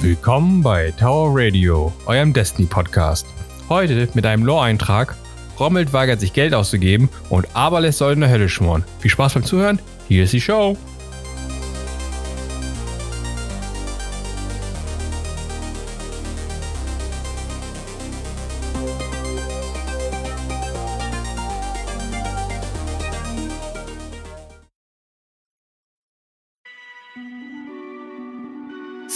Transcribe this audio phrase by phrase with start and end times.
[0.00, 3.26] Willkommen bei Tower Radio, eurem Destiny-Podcast.
[3.68, 5.16] Heute mit einem Lore-Eintrag.
[5.58, 8.84] Rommelt weigert sich Geld auszugeben und Aberles soll in der Hölle schmoren.
[9.00, 10.76] Viel Spaß beim Zuhören, hier ist die Show.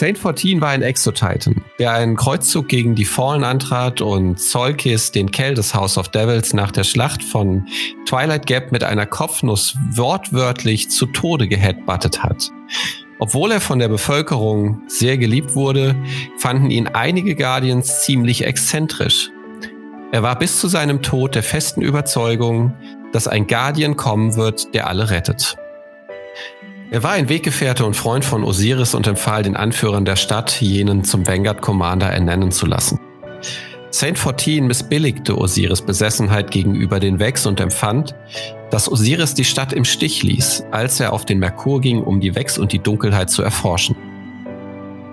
[0.02, 5.30] Saint 14 war ein Exotitan, der einen Kreuzzug gegen die Fallen antrat und Zolkis, den
[5.30, 7.68] Kell des House of Devils, nach der Schlacht von
[8.04, 12.50] Twilight Gap mit einer Kopfnuss wortwörtlich zu Tode geheadbuttet hat.
[13.20, 15.94] Obwohl er von der Bevölkerung sehr geliebt wurde,
[16.36, 19.30] fanden ihn einige Guardians ziemlich exzentrisch.
[20.10, 22.74] Er war bis zu seinem Tod der festen Überzeugung,
[23.12, 25.56] dass ein Guardian kommen wird, der alle rettet.
[26.92, 31.04] Er war ein Weggefährte und Freund von Osiris und empfahl den Anführern der Stadt, jenen
[31.04, 33.00] zum Vanguard Commander ernennen zu lassen.
[33.90, 38.14] Saint 14 missbilligte Osiris Besessenheit gegenüber den Vex und empfand,
[38.70, 42.34] dass Osiris die Stadt im Stich ließ, als er auf den Merkur ging, um die
[42.34, 43.96] Vex und die Dunkelheit zu erforschen.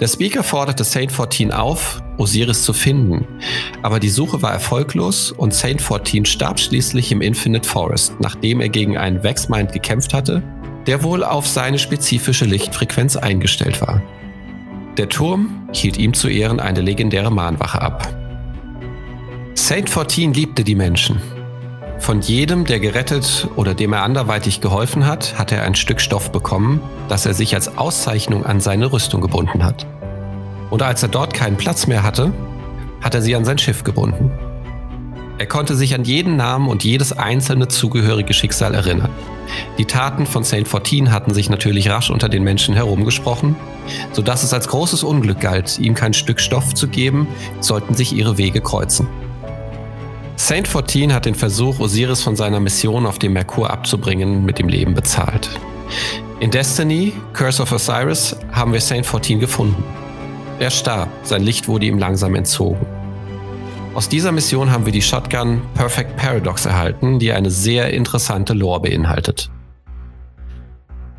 [0.02, 3.26] Der Speaker forderte Saint 14 auf, Osiris zu finden,
[3.84, 8.68] aber die Suche war erfolglos und Saint 14 starb schließlich im Infinite Forest, nachdem er
[8.68, 10.44] gegen einen Vex-Mind gekämpft hatte
[10.90, 14.02] der wohl auf seine spezifische Lichtfrequenz eingestellt war.
[14.98, 18.12] Der Turm hielt ihm zu Ehren eine legendäre Mahnwache ab.
[19.54, 21.22] Saint 14 liebte die Menschen.
[22.00, 26.32] Von jedem, der gerettet oder dem er anderweitig geholfen hat, hat er ein Stück Stoff
[26.32, 29.86] bekommen, das er sich als Auszeichnung an seine Rüstung gebunden hat.
[30.72, 32.34] Und als er dort keinen Platz mehr hatte,
[33.02, 34.32] hat er sie an sein Schiff gebunden.
[35.40, 39.10] Er konnte sich an jeden Namen und jedes einzelne zugehörige Schicksal erinnern.
[39.78, 43.56] Die Taten von Saint 14 hatten sich natürlich rasch unter den Menschen herumgesprochen,
[44.12, 47.26] sodass es als großes Unglück galt, ihm kein Stück Stoff zu geben,
[47.62, 49.08] sollten sich ihre Wege kreuzen.
[50.36, 54.68] Saint 14 hat den Versuch, Osiris von seiner Mission auf dem Merkur abzubringen, mit dem
[54.68, 55.50] Leben bezahlt.
[56.42, 59.82] In Destiny, Curse of Osiris, haben wir Saint 14 gefunden.
[60.60, 62.99] Er starb, sein Licht wurde ihm langsam entzogen.
[64.00, 68.80] Aus dieser Mission haben wir die Shotgun Perfect Paradox erhalten, die eine sehr interessante Lore
[68.80, 69.52] beinhaltet.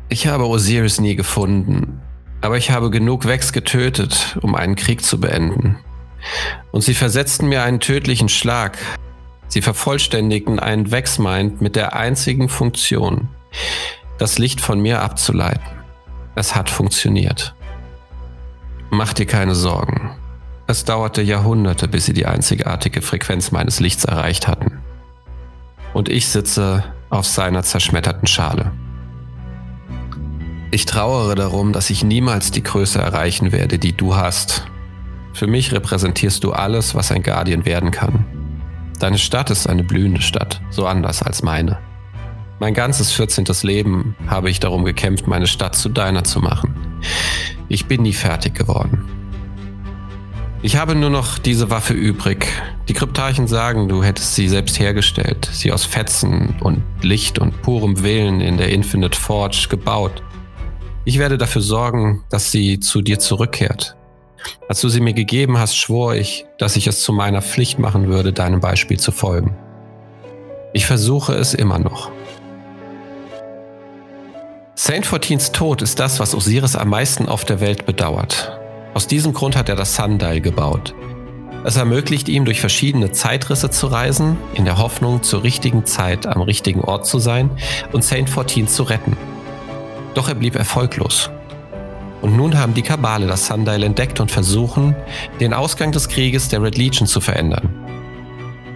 [0.09, 2.01] Ich habe Osiris nie gefunden,
[2.41, 5.77] aber ich habe genug Vex getötet, um einen Krieg zu beenden.
[6.71, 8.79] Und sie versetzten mir einen tödlichen Schlag.
[9.47, 13.27] Sie vervollständigten einen Vex-Mind mit der einzigen Funktion,
[14.17, 15.61] das Licht von mir abzuleiten.
[16.33, 17.53] Es hat funktioniert.
[18.89, 20.15] Mach dir keine Sorgen.
[20.71, 24.79] Es dauerte Jahrhunderte, bis sie die einzigartige Frequenz meines Lichts erreicht hatten.
[25.93, 28.71] Und ich sitze auf seiner zerschmetterten Schale.
[30.71, 34.65] Ich trauere darum, dass ich niemals die Größe erreichen werde, die du hast.
[35.33, 38.23] Für mich repräsentierst du alles, was ein Guardian werden kann.
[38.97, 41.79] Deine Stadt ist eine blühende Stadt, so anders als meine.
[42.61, 43.43] Mein ganzes 14.
[43.63, 46.73] Leben habe ich darum gekämpft, meine Stadt zu deiner zu machen.
[47.67, 49.20] Ich bin nie fertig geworden.
[50.63, 52.45] Ich habe nur noch diese Waffe übrig.
[52.87, 58.03] Die Kryptarchen sagen, du hättest sie selbst hergestellt, sie aus Fetzen und Licht und purem
[58.03, 60.21] Willen in der Infinite Forge gebaut.
[61.03, 63.95] Ich werde dafür sorgen, dass sie zu dir zurückkehrt.
[64.69, 68.07] Als du sie mir gegeben hast, schwor ich, dass ich es zu meiner Pflicht machen
[68.07, 69.55] würde, deinem Beispiel zu folgen.
[70.73, 72.11] Ich versuche es immer noch.
[74.75, 78.60] Saint 14s Tod ist das, was Osiris am meisten auf der Welt bedauert.
[78.93, 80.93] Aus diesem Grund hat er das Sundial gebaut.
[81.63, 86.41] Es ermöglicht ihm, durch verschiedene Zeitrisse zu reisen, in der Hoffnung, zur richtigen Zeit am
[86.41, 87.51] richtigen Ort zu sein
[87.93, 89.15] und Saint 14 zu retten.
[90.13, 91.29] Doch er blieb erfolglos.
[92.21, 94.95] Und nun haben die Kabale das Sundial entdeckt und versuchen,
[95.39, 97.69] den Ausgang des Krieges der Red Legion zu verändern.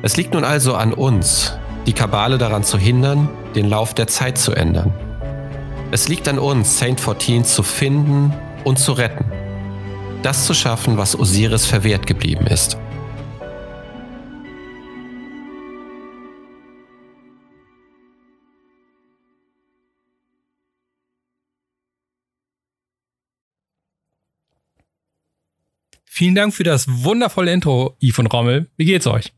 [0.01, 1.53] Es liegt nun also an uns,
[1.87, 4.93] die Kabale daran zu hindern, den Lauf der Zeit zu ändern.
[5.91, 8.33] Es liegt an uns, Saint 14 zu finden
[8.63, 9.25] und zu retten
[10.25, 12.77] das zu schaffen, was Osiris verwehrt geblieben ist.
[26.07, 28.69] Vielen Dank für das wundervolle Intro, Yves und Rommel.
[28.78, 29.33] Wie geht's euch?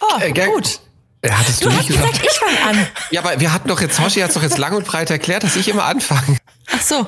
[0.00, 0.80] Oh, äh, gut.
[1.22, 2.20] Äh, hattest du, du nicht gesagt?
[2.20, 2.26] gesagt?
[2.30, 2.86] Ich fange an.
[3.12, 5.44] Ja, aber wir hatten doch jetzt, Hoshi hat es doch jetzt lang und breit erklärt,
[5.44, 6.38] dass ich immer anfange.
[6.66, 7.06] Ach so.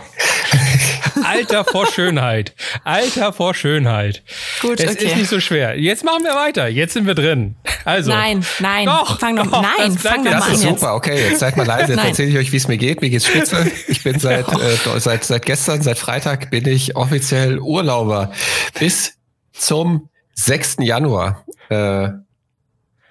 [1.22, 2.54] Alter vor Schönheit.
[2.84, 4.22] Alter vor Schönheit.
[4.60, 5.04] Gut, es okay.
[5.04, 5.78] ist nicht so schwer.
[5.78, 6.68] Jetzt machen wir weiter.
[6.68, 7.56] Jetzt sind wir drin.
[7.84, 8.10] Also.
[8.10, 8.86] Nein, nein.
[8.86, 10.50] Doch, fang doch, doch nein, fang doch mal an.
[10.50, 10.72] Das ist super.
[10.72, 10.84] Jetzt.
[10.84, 11.92] Okay, jetzt seid mal leise.
[11.92, 13.00] Jetzt erzähle ich euch, wie es mir geht.
[13.00, 13.70] Mir geht's spitze.
[13.88, 18.32] Ich bin seit, äh, seit, seit gestern, seit Freitag bin ich offiziell Urlauber.
[18.78, 19.14] Bis
[19.52, 20.76] zum 6.
[20.80, 21.44] Januar.
[21.68, 22.08] Äh,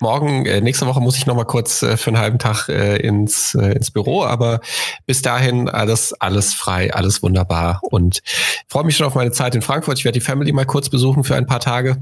[0.03, 2.97] morgen, äh, nächste Woche muss ich noch mal kurz äh, für einen halben Tag äh,
[2.97, 4.59] ins, äh, ins Büro, aber
[5.05, 8.21] bis dahin alles, alles frei, alles wunderbar und
[8.67, 9.97] freue mich schon auf meine Zeit in Frankfurt.
[9.97, 11.97] Ich werde die Family mal kurz besuchen für ein paar Tage.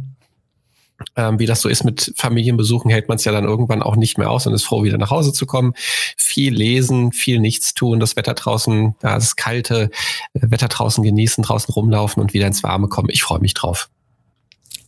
[1.15, 4.18] Ähm, wie das so ist mit Familienbesuchen, hält man es ja dann irgendwann auch nicht
[4.18, 5.74] mehr aus und ist froh, wieder nach Hause zu kommen.
[6.18, 9.89] Viel lesen, viel nichts tun, das Wetter draußen, das kalte
[10.33, 13.09] äh, Wetter draußen genießen, draußen rumlaufen und wieder ins Warme kommen.
[13.09, 13.89] Ich freue mich drauf.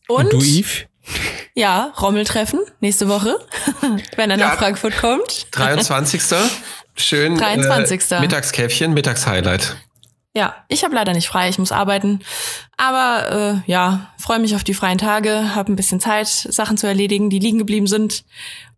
[0.08, 0.86] Und, und du, Yves?
[1.56, 3.38] Ja, Rommeltreffen nächste Woche,
[4.16, 5.48] wenn er ja, nach Frankfurt kommt.
[5.52, 6.22] 23.
[6.96, 7.38] Schön.
[7.38, 8.12] 23.
[8.12, 9.78] Äh, Mittagskäffchen, Mittagshighlight.
[10.36, 12.22] Ja, ich habe leider nicht frei, ich muss arbeiten.
[12.76, 16.88] Aber äh, ja, freue mich auf die freien Tage, habe ein bisschen Zeit, Sachen zu
[16.88, 18.26] erledigen, die liegen geblieben sind.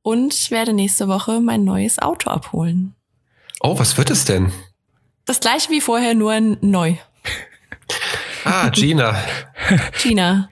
[0.01, 2.93] Und werde nächste Woche mein neues Auto abholen.
[3.61, 4.51] Oh, was wird es denn?
[5.25, 6.95] Das gleiche wie vorher, nur neu.
[8.45, 9.21] Ah, Gina.
[10.01, 10.49] Gina.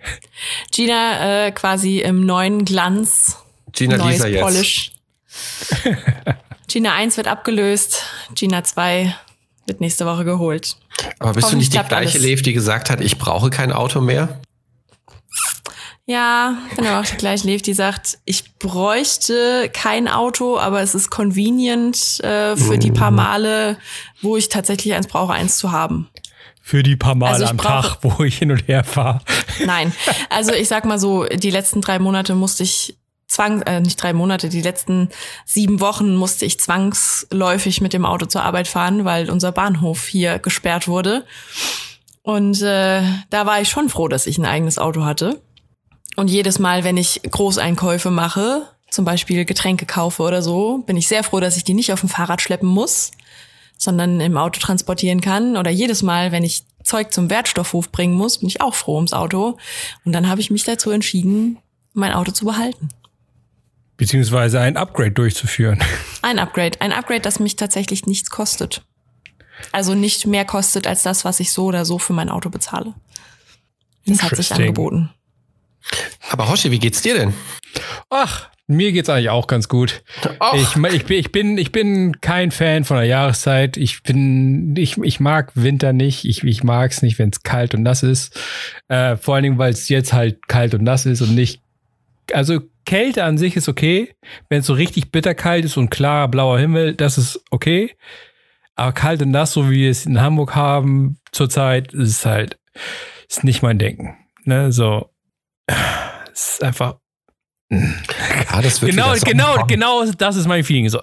[0.72, 3.38] Gina äh, quasi im neuen Glanz.
[3.72, 4.92] Gina neues Lisa Polish.
[5.86, 6.04] jetzt.
[6.68, 8.04] Gina 1 wird abgelöst,
[8.34, 9.16] Gina 2
[9.68, 10.76] wird nächste Woche geholt.
[11.20, 14.42] Aber bist du nicht die gleiche Lev, die gesagt hat, ich brauche kein Auto mehr?
[16.06, 21.12] Ja, aber auch die gleiche Lev, die sagt, ich bräuchte kein Auto, aber es ist
[21.12, 23.18] convenient äh, für die paar mhm.
[23.18, 23.78] Male,
[24.22, 26.10] wo ich tatsächlich eins brauche, eins zu haben
[26.66, 29.20] für die paar Mal also am Tag, wo ich hin und her fahre.
[29.66, 29.94] Nein,
[30.30, 34.14] also ich sag mal so, die letzten drei Monate musste ich zwang, äh, nicht drei
[34.14, 35.10] Monate, die letzten
[35.46, 40.40] sieben Wochen musste ich zwangsläufig mit dem Auto zur Arbeit fahren, weil unser Bahnhof hier
[40.40, 41.26] gesperrt wurde.
[42.22, 45.42] Und äh, da war ich schon froh, dass ich ein eigenes Auto hatte.
[46.16, 51.10] Und jedes Mal, wenn ich Großeinkäufe mache, zum Beispiel Getränke kaufe oder so, bin ich
[51.10, 53.12] sehr froh, dass ich die nicht auf dem Fahrrad schleppen muss,
[53.78, 55.58] sondern im Auto transportieren kann.
[55.58, 59.14] Oder jedes Mal, wenn ich Zeug zum Wertstoffhof bringen muss, bin ich auch froh ums
[59.14, 59.58] Auto.
[60.06, 61.60] Und dann habe ich mich dazu entschieden,
[61.94, 62.90] mein Auto zu behalten.
[63.98, 65.80] Beziehungsweise ein Upgrade durchzuführen.
[66.24, 66.82] Ein Upgrade.
[66.82, 68.82] Ein Upgrade, das mich tatsächlich nichts kostet.
[69.72, 72.94] Also nicht mehr kostet als das, was ich so oder so für mein Auto bezahle.
[74.06, 75.12] Das hat sich angeboten.
[76.32, 77.34] Aber Hoshi, wie geht's dir denn?
[78.10, 80.04] Ach, mir geht's eigentlich auch ganz gut.
[80.54, 83.76] Ich, ich, ich, bin, ich bin kein Fan von der Jahreszeit.
[83.76, 86.26] Ich bin, ich, ich mag Winter nicht.
[86.26, 88.40] Ich, ich mag es nicht, wenn es kalt und nass ist.
[88.88, 91.62] Äh, vor allen Dingen, weil es jetzt halt kalt und nass ist und nicht.
[92.32, 94.16] Also Kälte an sich ist okay.
[94.48, 97.96] Wenn es so richtig bitterkalt ist und klarer blauer Himmel, das ist okay.
[98.76, 102.58] Aber kalt und nass, so wie wir es in Hamburg haben zurzeit, ist halt,
[103.30, 104.16] ist nicht mein Denken.
[104.46, 105.10] Ne, so.
[106.34, 106.96] Es ist einfach
[108.54, 110.90] ja, das wird genau, genau, genau, das ist mein Feeling.
[110.90, 111.02] So.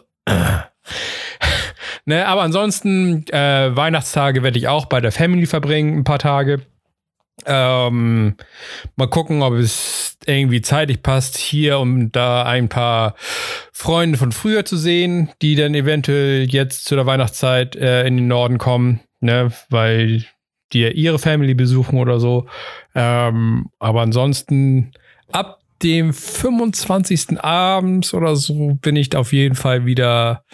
[2.05, 6.63] ne, aber ansonsten, äh, Weihnachtstage werde ich auch bei der Family verbringen, ein paar Tage.
[7.47, 8.37] Ähm,
[8.97, 13.15] mal gucken, ob es irgendwie zeitlich passt, hier um da ein paar
[13.73, 18.29] Freunde von früher zu sehen, die dann eventuell jetzt zu der Weihnachtszeit äh, in den
[18.29, 20.27] Norden kommen, ne, weil
[20.73, 22.47] die ja ihre Family besuchen oder so.
[22.95, 24.93] Ähm, aber ansonsten
[25.33, 27.41] ab dem 25.
[27.41, 30.45] abends oder so bin ich auf jeden Fall wieder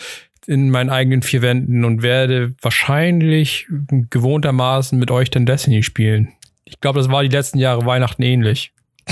[0.47, 3.67] in meinen eigenen vier Wänden und werde wahrscheinlich
[4.11, 6.33] gewohntermaßen mit euch dann Destiny spielen.
[6.65, 8.73] Ich glaube, das war die letzten Jahre Weihnachten ähnlich.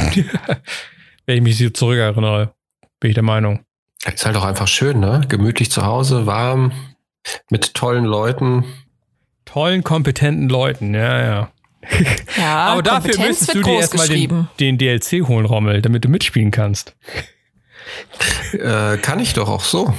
[1.26, 2.54] Wenn ich mich so zurückerinnere,
[3.00, 3.64] bin ich der Meinung.
[4.12, 5.22] Ist halt auch einfach schön, ne?
[5.28, 6.72] Gemütlich zu Hause, warm,
[7.50, 8.64] mit tollen Leuten.
[9.44, 11.52] Tollen, kompetenten Leuten, ja, ja.
[12.36, 16.50] Ja, aber dafür müsstest du dir erstmal den, den DLC holen, Rommel, damit du mitspielen
[16.50, 16.96] kannst.
[18.52, 19.94] Äh, kann ich doch auch so.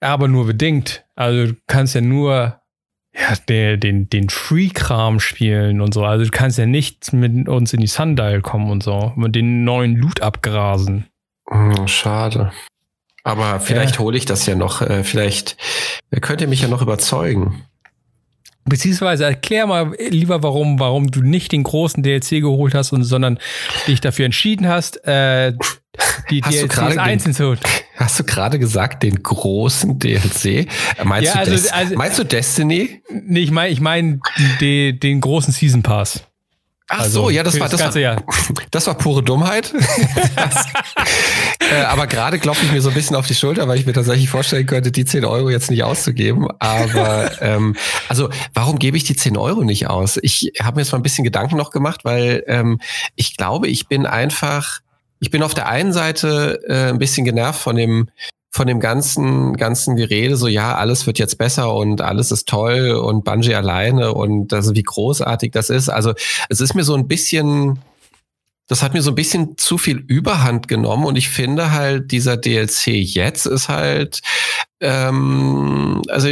[0.00, 1.04] Aber nur bedingt.
[1.14, 2.60] Also du kannst ja nur
[3.14, 6.04] ja, den, den, den Free-Kram spielen und so.
[6.04, 9.64] Also du kannst ja nicht mit uns in die Sundial kommen und so und den
[9.64, 11.06] neuen Loot abgrasen.
[11.48, 12.52] Hm, schade.
[13.22, 14.00] Aber vielleicht ja.
[14.00, 14.82] hole ich das ja noch.
[14.82, 15.56] Äh, vielleicht
[16.20, 17.64] könnt ihr mich ja noch überzeugen.
[18.66, 23.38] Beziehungsweise erklär mal lieber, warum, warum du nicht den großen DLC geholt hast, und, sondern
[23.86, 25.52] dich dafür entschieden hast, äh,
[26.30, 27.60] die hast DLCs einzeln zu holen.
[27.96, 30.66] Hast du gerade gesagt, den großen DLC?
[31.04, 33.02] Meinst, ja, du, also, also, meinst du Destiny?
[33.10, 34.20] Nee, ich meine ich mein
[34.60, 36.24] den, den großen Season Pass.
[36.88, 38.22] Ach also, so, ja, das war das, war, Jahr.
[38.70, 39.72] das war pure Dummheit.
[40.36, 40.66] Das,
[41.72, 43.94] äh, aber gerade klopfe ich mir so ein bisschen auf die Schulter, weil ich mir
[43.94, 46.46] tatsächlich vorstellen könnte, die 10 Euro jetzt nicht auszugeben.
[46.58, 47.74] Aber ähm,
[48.08, 50.18] also warum gebe ich die 10 Euro nicht aus?
[50.22, 52.80] Ich habe mir jetzt mal ein bisschen Gedanken noch gemacht, weil ähm,
[53.16, 54.80] ich glaube, ich bin einfach,
[55.20, 58.10] ich bin auf der einen Seite äh, ein bisschen genervt von dem
[58.54, 62.92] von dem ganzen, ganzen Gerede, so ja, alles wird jetzt besser und alles ist toll
[62.92, 65.88] und Bungie alleine und also wie großartig das ist.
[65.88, 66.14] Also
[66.48, 67.80] es ist mir so ein bisschen,
[68.68, 72.36] das hat mir so ein bisschen zu viel Überhand genommen und ich finde halt, dieser
[72.36, 74.20] DLC jetzt ist halt,
[74.78, 76.28] ähm, also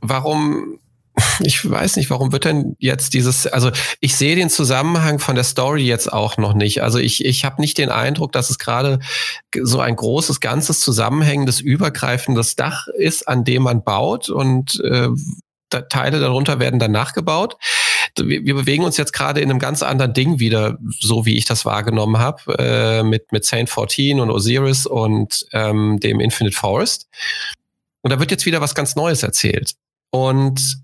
[0.00, 0.80] warum
[1.40, 3.70] ich weiß nicht, warum wird denn jetzt dieses, also
[4.00, 6.82] ich sehe den Zusammenhang von der Story jetzt auch noch nicht.
[6.82, 9.00] Also ich, ich habe nicht den Eindruck, dass es gerade
[9.60, 15.08] so ein großes, ganzes zusammenhängendes, übergreifendes Dach ist, an dem man baut und äh,
[15.70, 17.56] Teile darunter werden dann nachgebaut.
[18.16, 21.44] Wir, wir bewegen uns jetzt gerade in einem ganz anderen Ding wieder, so wie ich
[21.44, 27.08] das wahrgenommen habe, äh, mit, mit Saint 14 und Osiris und ähm, dem Infinite Forest.
[28.02, 29.74] Und da wird jetzt wieder was ganz Neues erzählt.
[30.10, 30.78] Und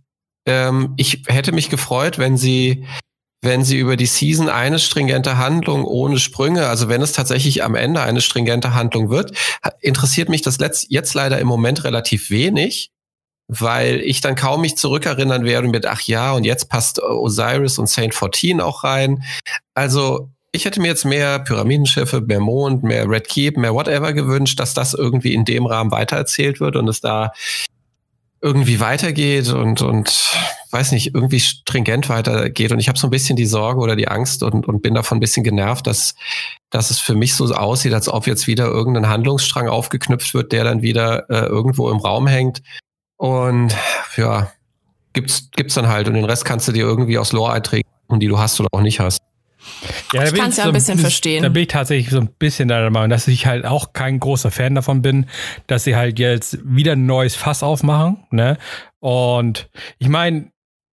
[0.46, 2.86] ähm, ich hätte mich gefreut, wenn sie,
[3.42, 7.74] wenn sie über die Season eine stringente Handlung ohne Sprünge, also wenn es tatsächlich am
[7.74, 9.32] Ende eine stringente Handlung wird,
[9.80, 10.58] interessiert mich das
[10.88, 12.90] jetzt leider im Moment relativ wenig,
[13.48, 17.88] weil ich dann kaum mich zurückerinnern werde mit, ach ja, und jetzt passt Osiris und
[17.88, 19.22] Saint 14 auch rein.
[19.74, 24.60] Also ich hätte mir jetzt mehr Pyramidenschiffe, mehr Mond, mehr Red Keep, mehr whatever gewünscht,
[24.60, 27.32] dass das irgendwie in dem Rahmen weitererzählt wird und es da
[28.44, 30.36] irgendwie weitergeht und, und
[30.70, 32.72] weiß nicht, irgendwie stringent weitergeht.
[32.72, 35.16] Und ich habe so ein bisschen die Sorge oder die Angst und, und bin davon
[35.16, 36.14] ein bisschen genervt, dass,
[36.68, 40.64] dass es für mich so aussieht, als ob jetzt wieder irgendein Handlungsstrang aufgeknüpft wird, der
[40.64, 42.60] dann wieder äh, irgendwo im Raum hängt.
[43.16, 43.74] Und
[44.18, 44.52] ja,
[45.14, 46.06] gibt's, gibt's dann halt.
[46.06, 49.00] Und den Rest kannst du dir irgendwie aus Lore-Einträgen, die du hast oder auch nicht
[49.00, 49.22] hast.
[50.12, 51.42] Ja, ich kann es ja so ein bisschen verstehen.
[51.42, 54.50] Da bin ich tatsächlich so ein bisschen deiner Meinung, dass ich halt auch kein großer
[54.50, 55.26] Fan davon bin,
[55.66, 58.24] dass sie halt jetzt wieder ein neues Fass aufmachen.
[58.30, 58.58] Ne?
[59.00, 59.68] Und
[59.98, 60.50] ich meine,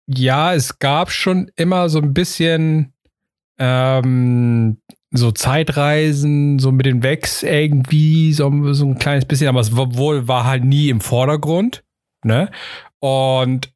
[0.07, 2.93] ja, es gab schon immer so ein bisschen
[3.59, 4.77] ähm,
[5.11, 10.27] so Zeitreisen, so mit den Wex irgendwie, so, so ein kleines bisschen, aber es wohl
[10.27, 11.83] war halt nie im Vordergrund.
[12.23, 12.49] Ne?
[12.99, 13.73] Und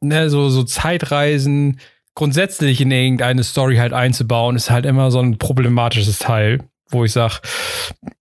[0.00, 1.80] ne, so, so Zeitreisen,
[2.16, 7.12] grundsätzlich in irgendeine Story halt einzubauen, ist halt immer so ein problematisches Teil, wo ich
[7.12, 7.34] sage,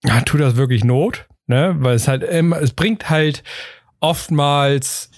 [0.04, 1.26] ja, tut das wirklich Not?
[1.48, 1.76] Ne?
[1.80, 3.44] Weil es halt immer, es bringt halt
[4.02, 5.10] oftmals,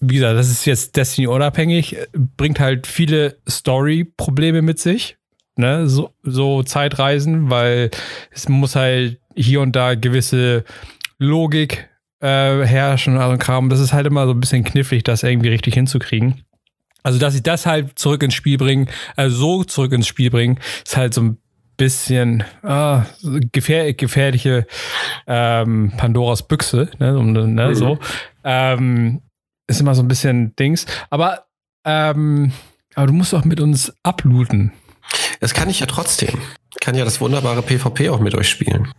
[0.00, 1.96] wie gesagt, das ist jetzt Destiny unabhängig,
[2.36, 5.16] bringt halt viele Story-Probleme mit sich.
[5.56, 5.88] Ne?
[5.88, 7.90] So, so Zeitreisen, weil
[8.30, 10.64] es muss halt hier und da gewisse
[11.18, 11.88] Logik
[12.20, 13.68] äh, herrschen also Kram.
[13.68, 16.44] Das ist halt immer so ein bisschen knifflig, das irgendwie richtig hinzukriegen.
[17.02, 20.58] Also, dass sie das halt zurück ins Spiel bringen, also so zurück ins Spiel bringen,
[20.84, 21.38] ist halt so ein
[21.76, 23.06] bisschen ah,
[23.52, 24.66] gefähr gefährliche
[25.26, 27.74] ähm, Pandoras Büchse, ne, ne, mhm.
[27.74, 27.98] so.
[28.44, 29.22] Ähm,
[29.66, 30.86] ist immer so ein bisschen Dings.
[31.08, 31.46] Aber,
[31.84, 32.52] ähm,
[32.94, 34.72] aber du musst doch mit uns ablooten.
[35.40, 36.40] Das kann ich ja trotzdem.
[36.70, 38.92] Ich kann ja das wunderbare PvP auch mit euch spielen.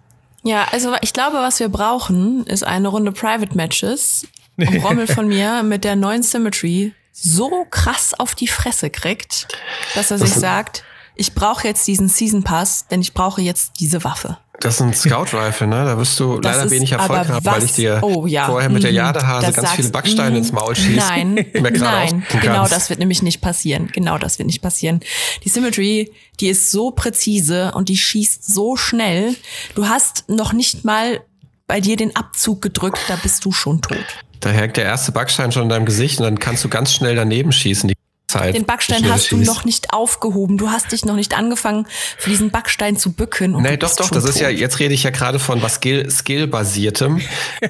[0.44, 4.25] Ja, also ich glaube, was wir brauchen, ist eine Runde Private Matches.
[4.84, 9.47] Rommel von mir mit der neuen Symmetry so krass auf die Fresse kriegt,
[9.95, 10.83] dass er sich sagt,
[11.15, 14.38] ich brauche jetzt diesen Season Pass, denn ich brauche jetzt diese Waffe.
[14.61, 15.85] Das ist ein Scout Rifle, ne?
[15.85, 18.45] Da wirst du das leider wenig Erfolg haben, weil ich dir oh, ja.
[18.45, 18.97] vorher mit der mhm.
[18.97, 20.97] Jadehase ganz viele Backsteine ins Maul schieße.
[20.97, 23.88] Nein, nein, genau das wird nämlich nicht passieren.
[23.93, 24.99] Genau das wird nicht passieren.
[25.43, 29.35] Die Symmetry, die ist so präzise und die schießt so schnell.
[29.75, 31.21] Du hast noch nicht mal
[31.69, 34.03] bei dir den Abzug gedrückt, da bist du schon tot.
[34.39, 37.15] Da hängt der erste Backstein schon in deinem Gesicht und dann kannst du ganz schnell
[37.15, 37.88] daneben schießen.
[37.88, 37.95] Die
[38.27, 39.31] Zeit, Den Backstein hast schießt.
[39.43, 40.57] du noch nicht aufgehoben.
[40.57, 41.85] Du hast dich noch nicht angefangen,
[42.17, 43.53] für diesen Backstein zu bücken.
[43.53, 44.09] Und nee, doch, doch.
[44.09, 44.29] Das tot.
[44.29, 47.21] ist ja, jetzt rede ich ja gerade von was Skill-basiertem,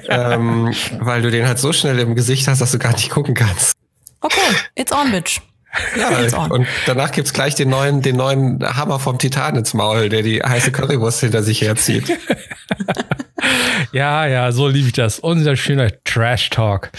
[0.08, 3.34] ähm, weil du den halt so schnell im Gesicht hast, dass du gar nicht gucken
[3.34, 3.74] kannst.
[4.22, 4.40] Okay,
[4.76, 5.40] it's on, bitch.
[5.96, 10.22] Ja, und danach gibt's gleich den neuen, den neuen Hammer vom Titan ins Maul, der
[10.22, 12.18] die heiße Currywurst hinter sich herzieht.
[13.92, 15.20] ja, ja, so liebe ich das.
[15.20, 16.90] Unser schöner Trash-Talk.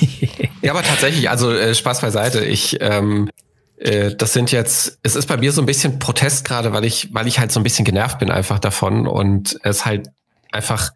[0.62, 2.44] ja, aber tatsächlich, also äh, Spaß beiseite.
[2.44, 3.28] Ich, ähm,
[3.78, 7.08] äh, das sind jetzt, es ist bei mir so ein bisschen Protest gerade, weil ich,
[7.12, 10.08] weil ich halt so ein bisschen genervt bin einfach davon und es halt
[10.52, 10.92] einfach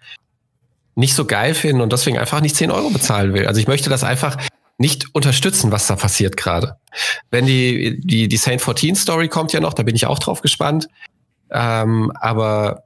[0.94, 3.46] nicht so geil finde und deswegen einfach nicht 10 Euro bezahlen will.
[3.46, 4.36] Also ich möchte das einfach
[4.80, 6.76] nicht unterstützen, was da passiert gerade.
[7.30, 10.40] Wenn die, die, die Saint 14 Story kommt ja noch, da bin ich auch drauf
[10.40, 10.88] gespannt.
[11.50, 12.84] Ähm, aber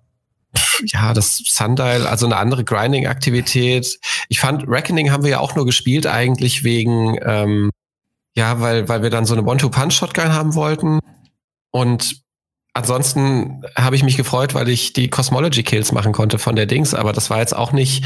[0.87, 4.01] ja, das Sundial, also eine andere Grinding-Aktivität.
[4.29, 7.71] Ich fand, Reckoning haben wir ja auch nur gespielt eigentlich wegen, ähm,
[8.35, 10.99] ja, weil, weil wir dann so eine One-Two-Punch-Shotgun haben wollten.
[11.71, 12.23] Und
[12.73, 16.93] ansonsten habe ich mich gefreut, weil ich die Cosmology Kills machen konnte von der Dings,
[16.93, 18.05] aber das war jetzt auch nicht,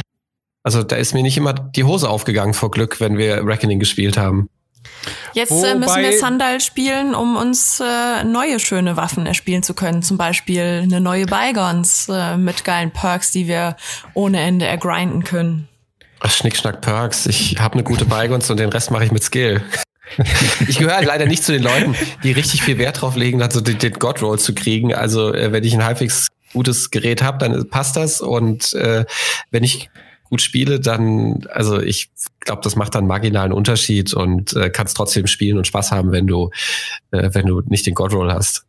[0.68, 4.18] also da ist mir nicht immer die Hose aufgegangen vor Glück, wenn wir Reckoning gespielt
[4.18, 4.50] haben.
[5.32, 10.02] Jetzt äh, müssen wir Sandal spielen, um uns äh, neue schöne Waffen erspielen zu können.
[10.02, 13.78] Zum Beispiel eine neue Bygons äh, mit geilen Perks, die wir
[14.12, 15.68] ohne Ende ergrinden können.
[16.20, 17.24] Ach, Schnickschnack Perks.
[17.24, 19.62] Ich habe eine gute Bygons und den Rest mache ich mit Skill.
[20.68, 23.78] ich gehöre leider nicht zu den Leuten, die richtig viel Wert drauf legen, also den,
[23.78, 24.92] den God Roll zu kriegen.
[24.92, 28.20] Also äh, wenn ich ein halbwegs gutes Gerät habe, dann passt das.
[28.20, 29.06] Und äh,
[29.50, 29.88] wenn ich
[30.28, 35.26] gut spiele, dann, also ich glaube, das macht dann marginalen Unterschied und äh, kannst trotzdem
[35.26, 36.50] spielen und Spaß haben, wenn du,
[37.10, 38.64] äh, wenn du nicht den God hast.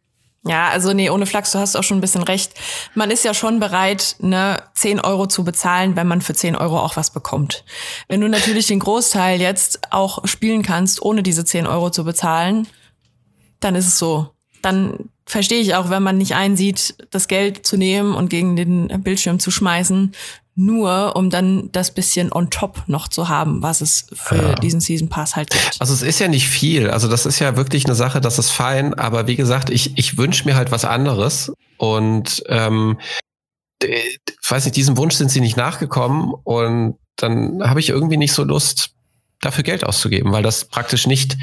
[0.46, 2.54] Ja, also nee, ohne Flachs, du hast auch schon ein bisschen recht.
[2.96, 6.80] Man ist ja schon bereit, ne, 10 Euro zu bezahlen, wenn man für 10 Euro
[6.80, 7.66] auch was bekommt.
[8.08, 12.68] Wenn du natürlich den Großteil jetzt auch spielen kannst, ohne diese 10 Euro zu bezahlen,
[13.60, 14.30] dann ist es so.
[14.62, 18.88] Dann verstehe ich auch, wenn man nicht einsieht, das Geld zu nehmen und gegen den
[19.04, 20.13] Bildschirm zu schmeißen,
[20.60, 24.56] nur um dann das bisschen on top noch zu haben, was es für ja.
[24.56, 25.78] diesen Season Pass halt gibt.
[25.80, 26.89] Also es ist ja nicht viel.
[26.89, 28.94] Also das ist ja wirklich eine Sache, das ist fein.
[28.94, 31.54] Aber wie gesagt, ich, ich wünsche mir halt was anderes.
[31.78, 33.00] Und ähm,
[34.48, 36.34] weiß nicht, diesem Wunsch sind sie nicht nachgekommen.
[36.44, 38.92] Und dann habe ich irgendwie nicht so Lust,
[39.39, 41.38] dafür Geld auszugeben, weil das praktisch nicht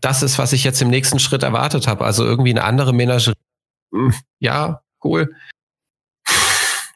[0.00, 2.04] das ist, was ich jetzt im nächsten Schritt erwartet habe.
[2.04, 3.36] Also irgendwie eine andere Menagerie.
[3.92, 5.30] Hm, ja, cool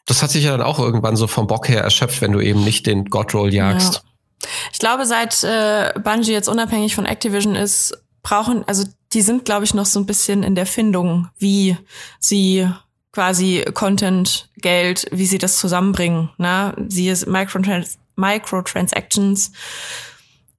[0.05, 2.63] das hat sich ja dann auch irgendwann so vom Bock her erschöpft, wenn du eben
[2.63, 3.95] nicht den Godroll jagst.
[3.95, 4.49] Ja.
[4.73, 9.65] Ich glaube, seit äh, Bungie jetzt unabhängig von Activision ist, brauchen, also die sind, glaube
[9.65, 11.77] ich, noch so ein bisschen in der Findung, wie
[12.19, 12.67] sie
[13.11, 16.29] quasi Content, Geld, wie sie das zusammenbringen.
[16.37, 16.73] Ne?
[16.87, 19.51] Sie ist Microtrans Microtransactions.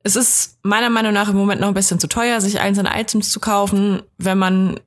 [0.02, 3.30] Es ist meiner Meinung nach im Moment noch ein bisschen zu teuer, sich einzelne Items
[3.30, 4.02] zu kaufen.
[4.18, 4.80] Wenn man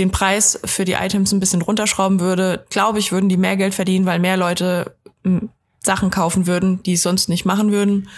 [0.00, 3.74] den Preis für die Items ein bisschen runterschrauben würde, glaube ich, würden die mehr Geld
[3.74, 8.08] verdienen, weil mehr Leute hm, Sachen kaufen würden, die es sonst nicht machen würden.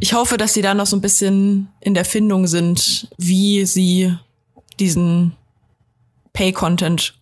[0.00, 4.14] Ich hoffe, dass sie da noch so ein bisschen in der Findung sind, wie sie
[4.80, 5.36] diesen
[6.32, 7.14] Pay-Content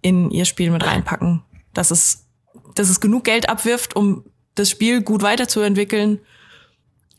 [0.00, 1.42] in ihr Spiel mit reinpacken.
[1.74, 2.26] Dass es,
[2.74, 6.20] dass es genug Geld abwirft, um das Spiel gut weiterzuentwickeln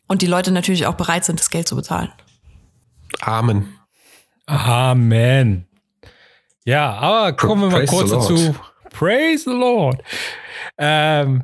[0.07, 2.11] und die Leute natürlich auch bereit sind, das Geld zu bezahlen.
[3.21, 3.77] Amen.
[4.47, 5.67] Amen.
[6.65, 8.55] Ja, aber kommen wir mal kurz dazu.
[8.89, 10.01] Praise the Lord.
[10.77, 11.43] Ähm,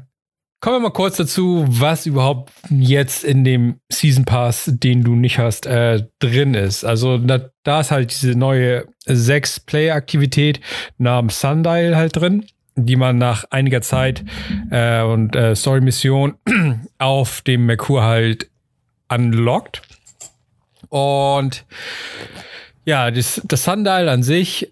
[0.61, 5.37] kommen wir mal kurz dazu, was überhaupt jetzt in dem Season Pass, den du nicht
[5.37, 6.85] hast, äh, drin ist.
[6.85, 10.61] Also da, da ist halt diese neue Sechs-Player-Aktivität
[10.97, 14.23] namens Sundial halt drin, die man nach einiger Zeit
[14.71, 16.35] äh, und äh, Story-Mission
[16.97, 18.49] auf dem Merkur halt
[19.09, 19.81] unlockt.
[20.89, 21.65] Und
[22.85, 24.71] ja, das, das Sundial an sich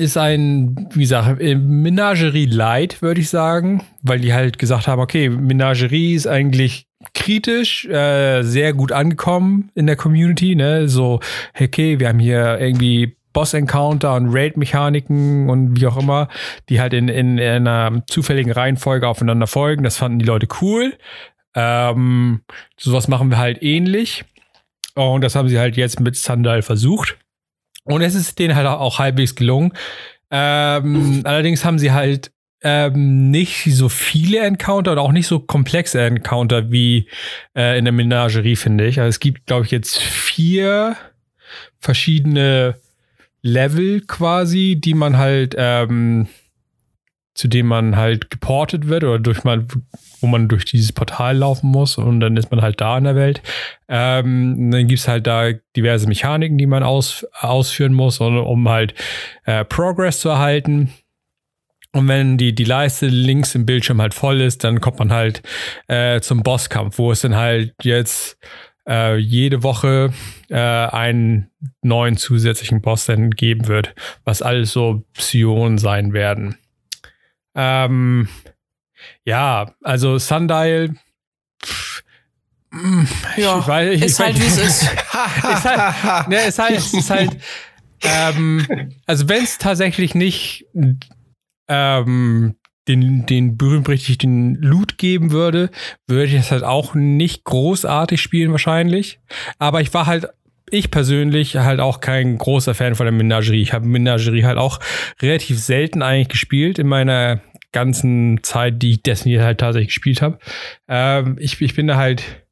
[0.00, 5.00] ist ein, wie gesagt, äh, Menagerie Light, würde ich sagen, weil die halt gesagt haben,
[5.00, 10.88] okay, Menagerie ist eigentlich kritisch, äh, sehr gut angekommen in der Community, ne?
[10.88, 11.20] So,
[11.58, 16.28] okay, wir haben hier irgendwie Boss-Encounter und Raid-Mechaniken und wie auch immer,
[16.68, 19.84] die halt in, in, in, einer zufälligen Reihenfolge aufeinander folgen.
[19.84, 20.94] Das fanden die Leute cool.
[21.54, 22.40] Ähm,
[22.76, 24.24] sowas machen wir halt ähnlich.
[24.94, 27.16] Und das haben sie halt jetzt mit Sandal versucht.
[27.92, 29.72] Und es ist denen halt auch halbwegs gelungen.
[30.30, 32.30] Ähm, allerdings haben sie halt
[32.62, 37.08] ähm, nicht so viele Encounter oder auch nicht so komplexe Encounter wie
[37.56, 39.00] äh, in der Menagerie, finde ich.
[39.00, 40.96] Also es gibt, glaube ich, jetzt vier
[41.78, 42.74] verschiedene
[43.42, 46.28] Level quasi, die man halt ähm,
[47.34, 49.66] zu dem man halt geportet wird oder durch mal,
[50.20, 53.16] wo man durch dieses Portal laufen muss und dann ist man halt da in der
[53.16, 53.42] Welt.
[53.88, 58.68] Ähm, dann gibt es halt da diverse Mechaniken, die man aus, ausführen muss, um, um
[58.68, 58.94] halt
[59.44, 60.92] äh, Progress zu erhalten.
[61.92, 65.42] Und wenn die, die Leiste links im Bildschirm halt voll ist, dann kommt man halt
[65.88, 68.38] äh, zum Bosskampf, wo es dann halt jetzt
[68.88, 70.12] äh, jede Woche
[70.48, 71.50] äh, einen
[71.82, 76.56] neuen zusätzlichen Boss dann geben wird, was alles so Psionen sein werden.
[77.54, 78.28] Ähm,
[79.24, 80.94] ja, also Sundial.
[81.64, 82.02] Pff,
[83.36, 84.82] ja, weiß, ich, ist halt wie es ist.
[84.82, 87.36] ist halt, ne, ist halt, ist halt
[88.02, 88.66] ähm,
[89.06, 90.66] also wenn es tatsächlich nicht
[91.68, 92.56] ähm,
[92.88, 95.70] den, den berühmt-berüchtigten Loot geben würde,
[96.06, 99.20] würde ich das halt auch nicht großartig spielen wahrscheinlich.
[99.58, 100.28] Aber ich war halt
[100.72, 103.60] ich persönlich halt auch kein großer Fan von der Menagerie.
[103.60, 104.78] Ich habe Menagerie halt auch
[105.20, 107.40] relativ selten eigentlich gespielt in meiner
[107.72, 110.38] ganzen Zeit, die ich Destiny halt tatsächlich gespielt habe.
[110.88, 112.44] Ähm, ich, ich bin da halt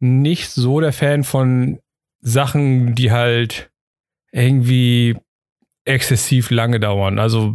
[0.00, 1.78] nicht so der Fan von
[2.20, 3.70] Sachen, die halt
[4.32, 5.16] irgendwie
[5.84, 7.18] exzessiv lange dauern.
[7.18, 7.54] Also,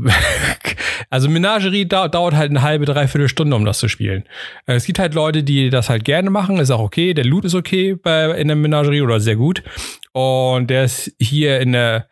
[1.09, 4.23] also Menagerie da, dauert halt eine halbe, dreiviertel Stunde, um das zu spielen.
[4.65, 7.13] Äh, es gibt halt Leute, die das halt gerne machen, ist auch okay.
[7.13, 9.63] Der Loot ist okay bei, in der Menagerie oder sehr gut.
[10.11, 12.07] Und der ist hier in der,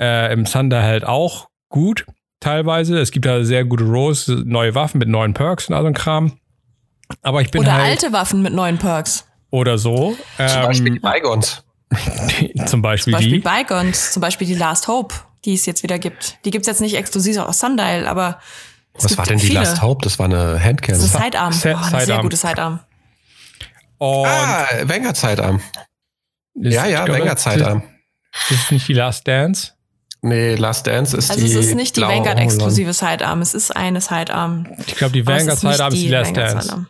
[0.00, 2.06] äh, im Thunder halt auch gut,
[2.40, 2.98] teilweise.
[2.98, 5.94] Es gibt da sehr gute Rolls, neue Waffen mit neuen Perks und all so ein
[5.94, 6.38] Kram.
[7.22, 9.26] Aber ich bin Oder halt, alte Waffen mit neuen Perks.
[9.50, 10.16] Oder so.
[10.36, 11.64] Zum Beispiel die Ähm, Bygons.
[12.66, 13.38] zum Beispiel Zum Beispiel die.
[13.40, 16.38] Bygons, zum Beispiel die Last Hope, die es jetzt wieder gibt.
[16.44, 18.38] Die gibt's jetzt nicht exklusiv aus Sundial, aber
[18.94, 19.58] es Was gibt war denn die viele.
[19.60, 20.04] Last Hope?
[20.04, 20.94] Das war eine Handcam.
[20.94, 21.52] Das ist Sidearm.
[21.52, 22.22] Se- Oh, eine sehr Sidearm.
[22.22, 22.80] gute Sidearm.
[23.98, 25.60] Und Ah, Wenger Zeitarm.
[26.54, 27.82] Ja, ja, Wenger Zeitarm.
[28.48, 29.72] Das ist nicht die Last Dance.
[30.22, 31.52] Nee, Last Dance ist Also die.
[31.52, 34.66] es ist nicht die Vanguard-exklusive Sidearm, es ist eine Sidearm.
[34.86, 36.66] Ich glaube, die Aber es Vanguard ist nicht Sidearm ist die Last Vanguard Dance.
[36.66, 36.86] Sidearm.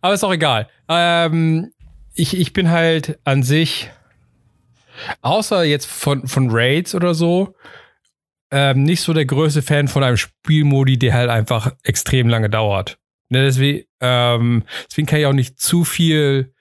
[0.00, 0.68] Aber ist auch egal.
[0.88, 1.72] Ähm,
[2.14, 3.90] ich, ich bin halt an sich,
[5.20, 7.54] außer jetzt von, von Raids oder so,
[8.50, 12.98] ähm, nicht so der größte Fan von einem Spielmodi, der halt einfach extrem lange dauert.
[13.28, 16.51] Ne, deswegen, ähm, deswegen kann ich auch nicht zu viel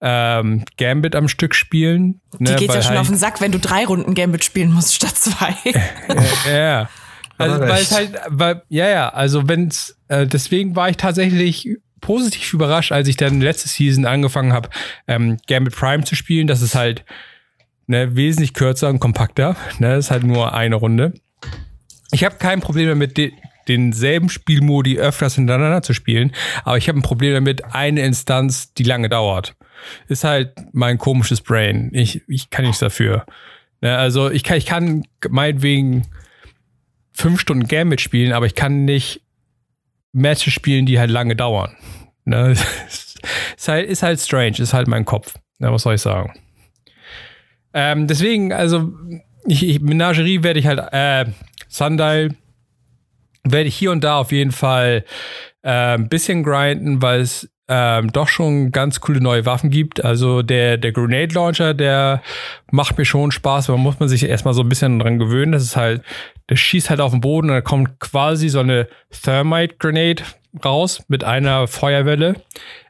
[0.00, 2.20] ähm, Gambit am Stück spielen.
[2.38, 4.44] Die ne, geht ja weil schon halt, auf den Sack, wenn du drei Runden Gambit
[4.44, 5.54] spielen musst statt zwei.
[6.46, 6.88] Ja, ja.
[7.38, 11.68] Also, weil es halt, weil, ja, ja, also wenn's, äh, deswegen war ich tatsächlich
[12.00, 14.68] positiv überrascht, als ich dann letzte Season angefangen habe,
[15.06, 16.46] ähm, Gambit Prime zu spielen.
[16.46, 17.04] Das ist halt
[17.86, 19.56] ne, wesentlich kürzer und kompakter.
[19.78, 21.14] Ne, das ist halt nur eine Runde.
[22.12, 23.32] Ich habe kein Problem damit, de
[23.70, 26.32] denselben Spielmodi öfters hintereinander zu spielen,
[26.64, 29.56] aber ich habe ein Problem damit, eine Instanz, die lange dauert.
[30.08, 31.90] Ist halt mein komisches Brain.
[31.92, 33.24] Ich, ich kann nichts dafür.
[33.80, 36.06] Ne, also ich kann, ich kann meinetwegen
[37.12, 39.22] fünf Stunden Gambit spielen, aber ich kann nicht
[40.12, 41.76] Matches spielen, die halt lange dauern.
[42.24, 42.50] Ne?
[43.56, 45.34] ist, halt, ist halt strange, ist halt mein Kopf.
[45.58, 46.32] Ne, was soll ich sagen?
[47.72, 48.92] Ähm, deswegen, also,
[49.46, 51.30] ich, ich, Menagerie werde ich halt, äh,
[51.68, 52.34] Sundial
[53.44, 55.04] werde ich hier und da auf jeden Fall
[55.62, 60.04] äh, ein bisschen grinden, weil es ähm, doch schon ganz coole neue Waffen gibt.
[60.04, 62.20] Also der, der Grenade Launcher, der
[62.72, 65.52] macht mir schon Spaß, aber muss man sich erstmal so ein bisschen dran gewöhnen.
[65.52, 66.02] Das ist halt,
[66.48, 68.88] der schießt halt auf den Boden und da kommt quasi so eine
[69.22, 70.24] Thermite Grenade
[70.64, 72.34] raus mit einer Feuerwelle.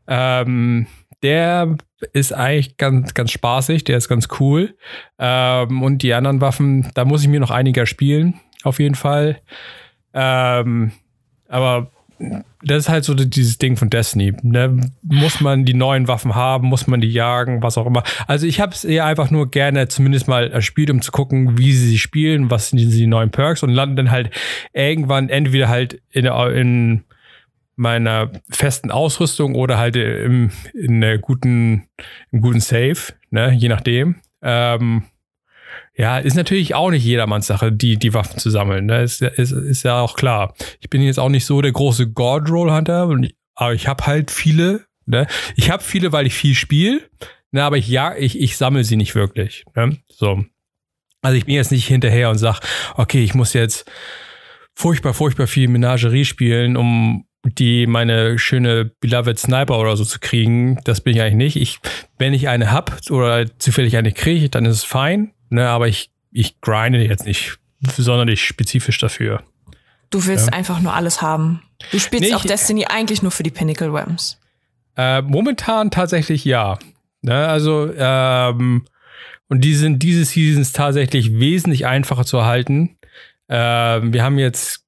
[0.09, 0.87] Ähm,
[1.23, 1.77] der
[2.15, 4.75] ist eigentlich ganz, ganz spaßig, der ist ganz cool.
[5.19, 9.43] Ähm, und die anderen Waffen, da muss ich mir noch einiger spielen, auf jeden Fall.
[10.15, 10.93] Ähm,
[11.49, 11.91] aber
[12.63, 14.35] das ist halt so dieses Ding von Destiny.
[14.43, 14.91] Ne?
[15.03, 18.03] Muss man die neuen Waffen haben, muss man die jagen, was auch immer.
[18.27, 21.73] Also ich habe es eher einfach nur gerne zumindest mal erspielt, um zu gucken, wie
[21.73, 24.31] sie spielen, was sind die neuen Perks und landen dann halt
[24.73, 27.05] irgendwann entweder halt in, in
[27.77, 31.89] meiner festen Ausrüstung oder halt im, in einer guten,
[32.31, 33.53] im guten Safe, ne?
[33.53, 34.17] je nachdem.
[34.43, 35.05] Ähm,
[36.01, 38.87] ja, ist natürlich auch nicht jedermanns Sache, die, die Waffen zu sammeln.
[38.87, 39.03] Ne?
[39.03, 40.55] Ist, ist, ist ja auch klar.
[40.81, 43.11] Ich bin jetzt auch nicht so der große God-Roll-Hunter,
[43.55, 44.87] aber ich habe halt viele.
[45.05, 45.27] Ne?
[45.57, 47.03] Ich habe viele, weil ich viel spiele,
[47.51, 47.63] ne?
[47.63, 49.67] aber ich, ja, ich, ich sammle sie nicht wirklich.
[49.77, 49.99] Ne?
[50.09, 50.43] So.
[51.21, 52.61] Also ich bin jetzt nicht hinterher und sag,
[52.97, 53.85] okay, ich muss jetzt
[54.75, 60.79] furchtbar, furchtbar viel Menagerie spielen, um die meine schöne Beloved Sniper oder so zu kriegen.
[60.85, 61.57] Das bin ich eigentlich nicht.
[61.57, 61.79] Ich,
[62.17, 65.35] wenn ich eine hab oder zufällig eine kriege, dann ist es fein.
[65.51, 67.59] Ne, aber ich, ich grinde jetzt nicht
[67.97, 69.43] sonderlich spezifisch dafür.
[70.11, 70.53] Du willst Ja.
[70.55, 71.63] einfach nur alles haben.
[71.93, 74.39] Du spielst Nee, auch ich- Destiny eigentlich nur für die Pinnacle Weapons.
[74.97, 76.79] Äh, momentan tatsächlich ja.
[77.23, 78.85] Ne, also, ähm,
[79.49, 82.97] und die sind diese Seasons tatsächlich wesentlich einfacher zu erhalten.
[83.49, 84.85] Ähm, wir haben jetzt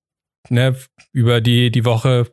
[0.48, 0.76] ne,
[1.12, 2.26] über die, die Woche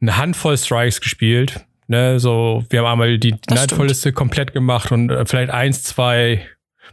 [0.00, 1.64] eine Handvoll Strikes gespielt.
[1.86, 6.46] Ne, so, wir haben einmal die Nightfall-Liste komplett gemacht und äh, vielleicht eins, zwei,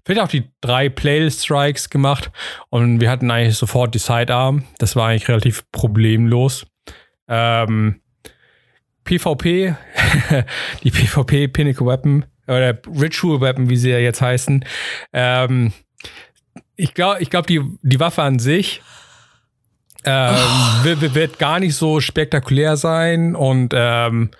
[0.05, 2.31] vielleicht auch die drei Playlist-Strikes gemacht.
[2.69, 4.63] Und wir hatten eigentlich sofort die Sidearm.
[4.77, 6.65] Das war eigentlich relativ problemlos.
[7.27, 8.01] Ähm,
[9.03, 9.75] PvP,
[10.83, 14.65] die PvP Pinnacle Weapon oder Ritual Weapon, wie sie ja jetzt heißen.
[15.13, 15.73] Ähm,
[16.75, 18.81] ich glaube, ich glaub, die, die Waffe an sich
[20.03, 20.35] ähm,
[20.83, 24.31] wird, wird gar nicht so spektakulär sein und ähm,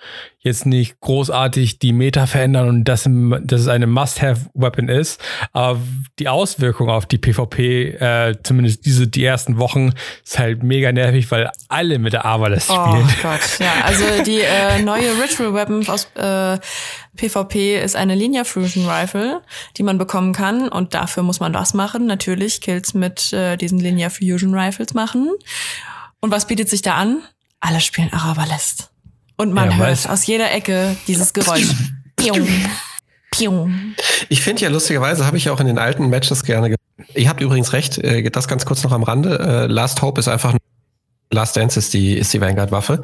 [0.42, 5.20] jetzt nicht großartig die Meta verändern und dass, dass es eine Must-Have-Weapon ist.
[5.52, 5.80] Aber
[6.18, 9.92] die Auswirkung auf die PvP, äh, zumindest diese die ersten Wochen,
[10.24, 13.08] ist halt mega nervig, weil alle mit der Avalist Oh spielen.
[13.22, 13.72] Gott, ja.
[13.84, 16.58] Also die äh, neue Ritual Weapon aus äh,
[17.16, 19.42] PvP ist eine Linear Fusion Rifle,
[19.76, 20.68] die man bekommen kann.
[20.68, 22.06] Und dafür muss man was machen.
[22.06, 25.30] Natürlich Kills mit äh, diesen Linear Fusion Rifles machen.
[26.20, 27.22] Und was bietet sich da an?
[27.60, 28.91] Alle spielen Arabalest.
[29.42, 31.66] Und man Ja, hört aus jeder Ecke dieses Geräusch.
[32.16, 32.46] Piung,
[33.32, 33.94] piung.
[34.28, 36.76] Ich finde ja lustigerweise, habe ich auch in den alten Matches gerne ge
[37.16, 39.40] Ihr habt übrigens recht, äh, das ganz kurz noch am Rande.
[39.40, 40.54] Äh, Last Hope ist einfach
[41.32, 43.02] Last Dance ist die, ist die Vanguard-Waffe.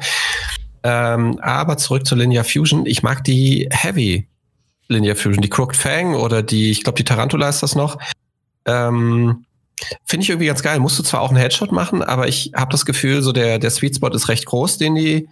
[0.83, 2.85] Ähm, aber zurück zur Linear Fusion.
[2.85, 4.29] Ich mag die Heavy
[4.87, 7.97] Linear Fusion, die Crooked Fang oder die, ich glaube, die Tarantula ist das noch.
[8.63, 9.43] Ähm,
[10.05, 10.79] Finde ich irgendwie ganz geil.
[10.79, 13.71] Musst du zwar auch einen Headshot machen, aber ich habe das Gefühl, so der, der
[13.71, 15.27] Sweet Spot ist recht groß, den die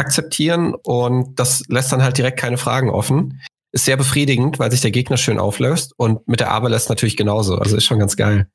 [0.00, 3.40] akzeptieren und das lässt dann halt direkt keine Fragen offen.
[3.72, 7.56] Ist sehr befriedigend, weil sich der Gegner schön auflöst und mit der Aberless natürlich genauso.
[7.56, 8.48] Also ist schon ganz geil.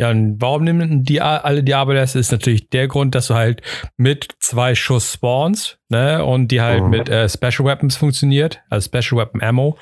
[0.00, 2.14] Ja, und warum nehmen die alle die Aberless?
[2.14, 3.60] Ist natürlich der Grund, dass du halt
[3.98, 6.24] mit zwei Schuss spawnst, ne?
[6.24, 6.88] Und die halt mhm.
[6.88, 9.76] mit äh, Special Weapons funktioniert, also Special Weapon Ammo.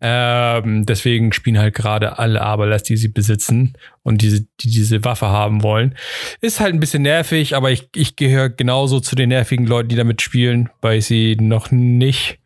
[0.00, 5.26] Ähm, deswegen spielen halt gerade alle Aberless, die sie besitzen und diese, die diese Waffe
[5.26, 5.96] haben wollen.
[6.40, 9.96] Ist halt ein bisschen nervig, aber ich, ich gehöre genauso zu den nervigen Leuten, die
[9.96, 12.38] damit spielen, weil ich sie noch nicht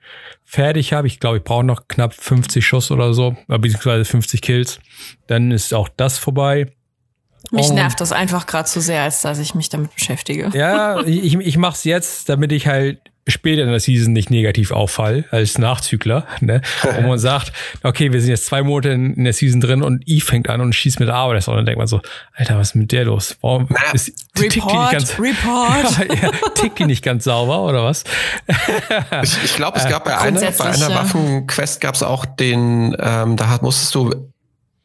[0.44, 1.06] fertig habe.
[1.06, 4.80] Ich glaube, ich brauche noch knapp 50 Schuss oder so, beziehungsweise 50 Kills.
[5.26, 6.68] Dann ist auch das vorbei.
[7.50, 10.50] Mich nervt das einfach gerade zu sehr, als dass ich mich damit beschäftige.
[10.54, 12.98] Ja, ich, ich mache es jetzt, damit ich halt
[13.28, 16.26] später in der Season nicht negativ auffall als Nachzügler.
[16.40, 16.62] Ne?
[16.96, 20.02] Und man sagt, okay, wir sind jetzt zwei Monate in, in der Season drin und
[20.06, 21.46] Eve fängt an und schießt mit der Arbeit.
[21.46, 22.00] Und dann denkt man so,
[22.34, 23.36] Alter, was ist mit der los?
[23.40, 26.08] Warum ist, tickt die nicht ganz, Report.
[26.22, 28.04] ja, tickt die nicht ganz sauber oder was?
[29.22, 33.36] ich ich glaube, es gab bei einer, bei einer Waffenquest gab es auch den, ähm,
[33.36, 34.32] da hat, musstest du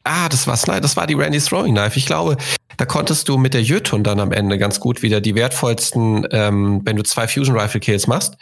[0.03, 0.67] Ah, das war's.
[0.67, 1.97] Nein, das war die Randy's Throwing Knife.
[1.97, 2.37] Ich glaube,
[2.77, 6.81] da konntest du mit der Jötun dann am Ende ganz gut wieder die wertvollsten, ähm,
[6.83, 8.35] wenn du zwei Fusion Rifle Kills machst.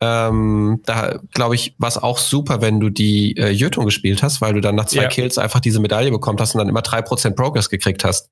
[0.00, 4.40] Ähm, da glaube ich, war es auch super, wenn du die äh, Jötun gespielt hast,
[4.40, 5.08] weil du dann nach zwei ja.
[5.08, 8.28] Kills einfach diese Medaille bekommen hast und dann immer drei Prozent Progress gekriegt hast.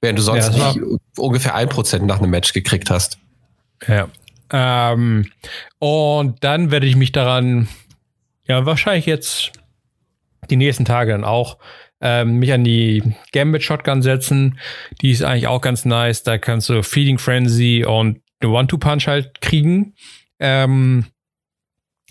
[0.00, 0.74] Während du sonst ja,
[1.16, 3.18] ungefähr ein Prozent nach einem Match gekriegt hast.
[3.86, 4.08] Ja.
[4.50, 5.30] Ähm,
[5.78, 7.68] und dann werde ich mich daran,
[8.46, 9.52] ja, wahrscheinlich jetzt
[10.50, 11.56] die nächsten Tage dann auch
[12.00, 14.58] ähm, mich an die Gambit Shotgun setzen.
[15.00, 16.22] Die ist eigentlich auch ganz nice.
[16.22, 19.94] Da kannst du Feeding Frenzy und eine One-Two-Punch halt kriegen.
[20.38, 21.06] Ähm,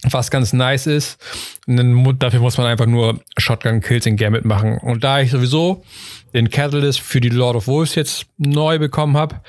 [0.04, 1.20] was ganz nice ist.
[1.68, 4.78] Und dann, dafür muss man einfach nur Shotgun-Kills in Gambit machen.
[4.78, 5.84] Und da ich sowieso
[6.34, 9.42] den Catalyst für die Lord of Wolves jetzt neu bekommen habe,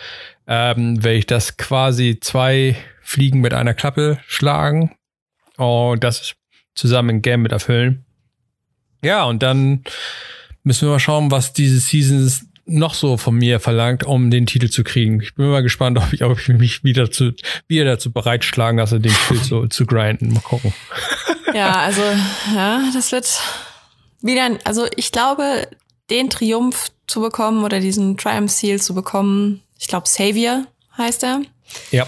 [0.46, 4.92] ähm, werde ich das quasi zwei Fliegen mit einer Klappe schlagen
[5.56, 6.34] und das
[6.74, 8.05] zusammen in Gambit erfüllen.
[9.06, 9.84] Ja, und dann
[10.64, 14.68] müssen wir mal schauen, was diese Seasons noch so von mir verlangt, um den Titel
[14.68, 15.20] zu kriegen.
[15.22, 17.32] Ich bin mal gespannt, ob ich, ob ich mich wieder, zu,
[17.68, 20.32] wieder dazu bereitschlagen lasse, den Titel zu, zu grinden.
[20.32, 20.74] Mal gucken.
[21.54, 22.02] Ja, also,
[22.54, 23.40] ja, das wird
[24.20, 25.68] wieder, also ich glaube,
[26.10, 30.66] den Triumph zu bekommen oder diesen Triumph Seal zu bekommen, ich glaube, Savior
[30.98, 31.42] heißt er.
[31.92, 32.06] Ja.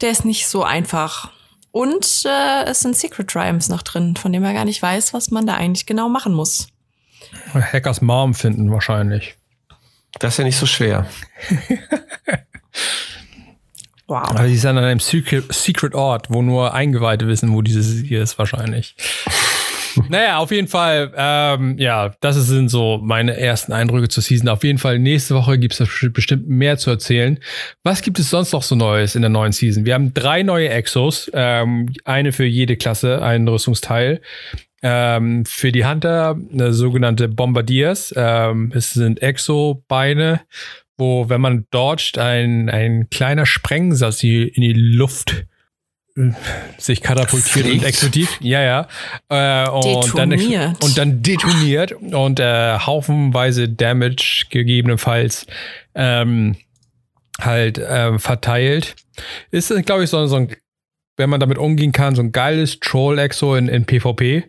[0.00, 1.32] Der ist nicht so einfach.
[1.76, 5.30] Und äh, es sind Secret Triumphs noch drin, von dem man gar nicht weiß, was
[5.30, 6.68] man da eigentlich genau machen muss.
[7.52, 9.36] Hackers Mom finden wahrscheinlich.
[10.18, 11.04] Das ist ja nicht so schwer.
[14.06, 14.26] wow.
[14.26, 18.22] Aber die ist an einem Secret, Secret Ort, wo nur Eingeweihte wissen, wo dieses hier
[18.22, 18.96] ist wahrscheinlich.
[20.08, 24.48] naja, auf jeden Fall, ähm, ja, das sind so meine ersten Eindrücke zur Season.
[24.48, 27.38] Auf jeden Fall, nächste Woche gibt es bestimmt mehr zu erzählen.
[27.82, 29.84] Was gibt es sonst noch so Neues in der neuen Season?
[29.84, 34.20] Wir haben drei neue Exos, ähm, eine für jede Klasse, ein Rüstungsteil.
[34.82, 38.14] Ähm, für die Hunter eine sogenannte Bombardiers.
[38.16, 40.42] Ähm, es sind Exo-Beine,
[40.98, 45.46] wo, wenn man dodgt, ein, ein kleiner Sprengsatz in die Luft
[46.78, 47.82] sich katapultiert Fliegt.
[47.82, 48.28] und explodiert.
[48.40, 48.88] Ja, ja.
[49.28, 55.46] Äh, und, dann, und dann detoniert und äh, haufenweise Damage gegebenenfalls
[55.94, 56.56] ähm,
[57.38, 58.96] halt äh, verteilt.
[59.50, 60.56] Ist, glaube ich, so, so ein,
[61.18, 64.44] wenn man damit umgehen kann, so ein geiles Troll-Exo in, in PvP.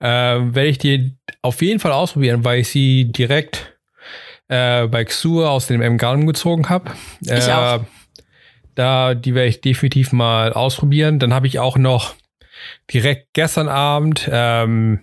[0.00, 3.76] Äh, Werde ich die auf jeden Fall ausprobieren, weil ich sie direkt
[4.48, 6.92] äh, bei Xur aus dem M-Garden gezogen habe.
[7.20, 7.84] Ich äh, auch
[8.80, 11.18] da, die werde ich definitiv mal ausprobieren.
[11.18, 12.14] Dann habe ich auch noch
[12.92, 15.00] direkt gestern Abend ähm,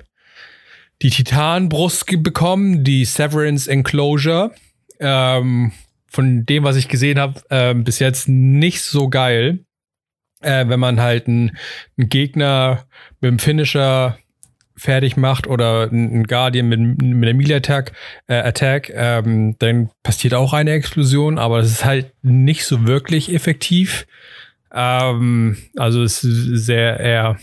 [1.03, 4.51] die Titanbrust bekommen, die Severance Enclosure.
[4.99, 5.71] Ähm,
[6.09, 9.59] von dem, was ich gesehen habe, äh, bis jetzt nicht so geil.
[10.41, 11.55] Äh, wenn man halt einen,
[11.97, 12.87] Gegner
[13.21, 14.17] mit dem Finisher
[14.77, 17.93] fertig macht oder ein Guardian mit, mit der Melee Attack,
[18.27, 23.33] äh, Attack ähm, dann passiert auch eine Explosion, aber es ist halt nicht so wirklich
[23.33, 24.05] effektiv.
[24.71, 27.37] Ähm, also es ist sehr eher,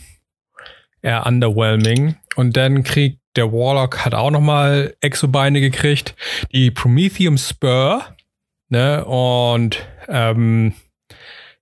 [1.03, 2.17] eher underwhelming.
[2.37, 6.15] Und dann kriegt der Warlock hat auch noch mal Exobeine gekriegt,
[6.53, 8.03] die Prometheum Spur,
[8.69, 9.05] ne?
[9.05, 10.75] Und ähm,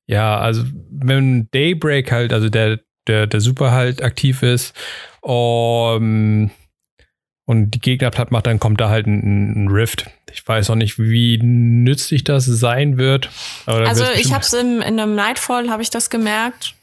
[0.07, 4.75] ja, also wenn Daybreak halt, also der der, der Super halt aktiv ist
[5.21, 6.51] um,
[7.45, 10.07] und die Gegner platt macht, dann kommt da halt ein, ein Rift.
[10.33, 13.31] Ich weiß auch nicht, wie nützlich das sein wird.
[13.67, 16.75] also ich habe es in einem Nightfall, habe ich das gemerkt.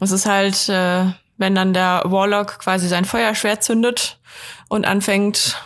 [0.00, 4.18] Es ist halt, äh, wenn dann der Warlock quasi sein Feuerschwert zündet
[4.68, 5.56] und anfängt,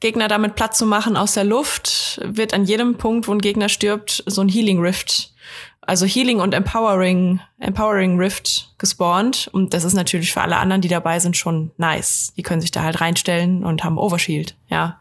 [0.00, 3.68] Gegner damit platt zu machen aus der Luft, wird an jedem Punkt, wo ein Gegner
[3.68, 5.32] stirbt, so ein Healing Rift
[5.86, 9.48] also Healing und Empowering, Empowering Rift gespawnt.
[9.52, 12.32] Und das ist natürlich für alle anderen, die dabei sind, schon nice.
[12.36, 14.56] Die können sich da halt reinstellen und haben Overshield.
[14.68, 15.00] Ja.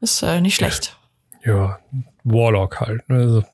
[0.00, 0.96] Ist äh, nicht schlecht.
[1.44, 1.78] Ja,
[2.24, 3.08] Warlock halt.
[3.08, 3.16] Ne?
[3.16, 3.44] Also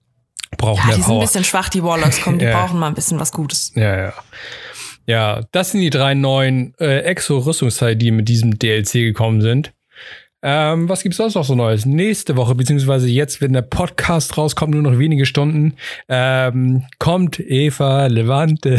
[0.58, 2.38] brauchen ja, mehr die sind ein bisschen schwach, die Warlocks kommen.
[2.38, 2.60] Die ja.
[2.60, 3.72] brauchen mal ein bisschen was Gutes.
[3.74, 4.12] Ja, ja.
[5.06, 9.72] Ja, das sind die drei neuen äh, Exo-Rüstungsteile, die mit diesem DLC gekommen sind.
[10.48, 11.86] Ähm, was gibt's sonst noch so Neues?
[11.86, 15.74] Nächste Woche, beziehungsweise jetzt, wenn der Podcast rauskommt, nur noch wenige Stunden,
[16.08, 18.78] ähm, kommt Eva Levante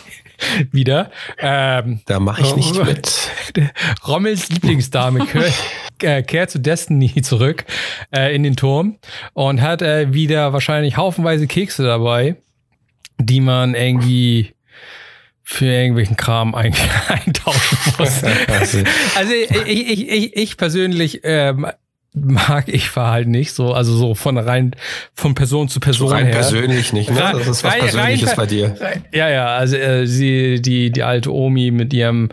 [0.72, 1.12] wieder.
[1.38, 3.30] Ähm, da mache ich nicht mit.
[4.08, 5.24] Rommels Lieblingsdame
[6.02, 7.64] äh, kehrt zu Destiny zurück
[8.12, 8.98] äh, in den Turm
[9.34, 12.34] und hat äh, wieder wahrscheinlich haufenweise Kekse dabei,
[13.20, 14.52] die man irgendwie
[15.50, 16.74] für irgendwelchen Kram ein,
[17.08, 18.22] eintauschen muss.
[19.16, 21.66] also ich, ich, ich, ich persönlich ähm,
[22.12, 24.76] mag ich Verhalten nicht so, also so von rein
[25.14, 26.34] von Person zu Person so rein her.
[26.34, 27.16] persönlich nicht, ne?
[27.16, 28.74] Das ist was rein, Persönliches rein, bei dir.
[29.10, 32.28] Ja, ja, also äh, sie, die, die alte Omi mit ihrem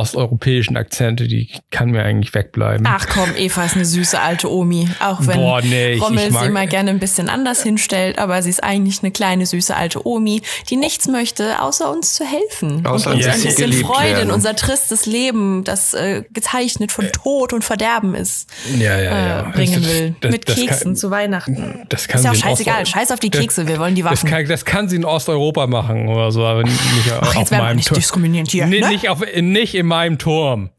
[0.00, 2.86] osteuropäischen Akzente, die kann mir eigentlich wegbleiben.
[2.88, 4.88] Ach komm, Eva ist eine süße alte Omi.
[5.00, 8.64] Auch wenn Boah, nee, Rommel sie immer gerne ein bisschen anders hinstellt, aber sie ist
[8.64, 12.86] eigentlich eine kleine süße alte Omi, die nichts möchte, außer uns zu helfen.
[12.86, 14.28] Außer und uns ein bisschen Freude werden.
[14.28, 19.40] in unser tristes Leben, das äh, gezeichnet von Tod und Verderben ist, ja, ja, ja.
[19.48, 20.14] Äh, bringen will.
[20.20, 21.84] Das, Mit das Keksen kann, zu Weihnachten.
[21.90, 22.86] Das kann ist ja auch scheißegal.
[22.86, 24.22] Scheiß auf die Kekse, wir wollen die Waffen.
[24.22, 26.78] Das kann, das kann sie in Osteuropa machen oder so, aber nicht
[27.20, 28.66] Ach, auf meinem nicht diskriminierend hier.
[28.66, 28.88] Nee, ne?
[28.88, 30.70] nicht, auf, nicht in meinem Turm.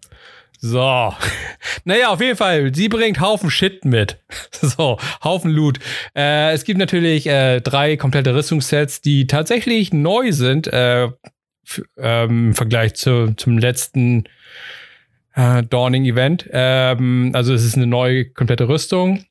[0.60, 1.14] So.
[1.84, 4.18] Naja, auf jeden Fall, sie bringt Haufen Shit mit.
[4.62, 5.80] So, Haufen Loot.
[6.16, 11.10] Äh, es gibt natürlich äh, drei komplette Rüstungssets, die tatsächlich neu sind äh,
[11.98, 14.26] ähm, im Vergleich zu, zum letzten
[15.36, 16.50] äh, Dawning-Event.
[16.52, 19.26] Ähm, also es ist eine neue komplette Rüstung,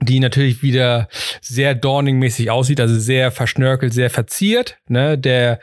[0.00, 1.08] die natürlich wieder
[1.40, 4.78] sehr Dawning-mäßig aussieht, also sehr verschnörkelt, sehr verziert.
[4.88, 5.16] Ne?
[5.18, 5.60] Der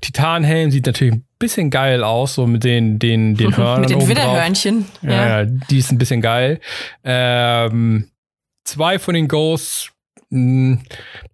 [0.00, 3.80] Titanhelm sieht natürlich ein bisschen geil aus, so mit den, den, den Hörnern.
[3.82, 4.86] mit den Widderhörnchen.
[5.02, 5.42] Ja.
[5.42, 6.60] ja, die ist ein bisschen geil.
[7.04, 8.10] Ähm,
[8.64, 9.90] zwei von den Ghosts
[10.30, 10.80] mh, hm,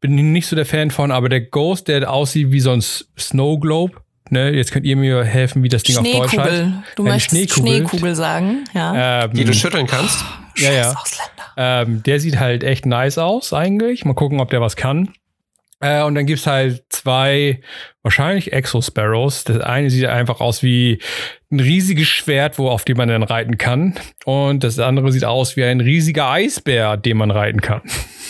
[0.01, 2.83] bin ich nicht so der Fan von, aber der Ghost, der aussieht wie so ein
[2.83, 3.95] Snow Globe.
[4.29, 6.65] Ne, jetzt könnt ihr mir helfen, wie das Ding auf Deutsch heißt.
[6.97, 7.77] Du ja, möchtest Schneekugel.
[7.77, 9.25] Schneekugel sagen, ja.
[9.25, 10.25] Ähm, die du schütteln kannst.
[10.59, 10.95] Ja, ja.
[11.57, 14.05] Ähm, der sieht halt echt nice aus eigentlich.
[14.05, 15.11] Mal gucken, ob der was kann.
[15.81, 17.61] Äh, und dann gibt's halt zwei,
[18.03, 19.45] wahrscheinlich Exo-Sparrows.
[19.45, 21.01] Das eine sieht einfach aus wie
[21.51, 23.95] ein riesiges Schwert, wo auf dem man dann reiten kann.
[24.25, 27.83] Und das andere sieht aus wie ein riesiger Eisbär, den man reiten kann.